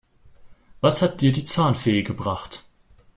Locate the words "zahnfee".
1.45-2.01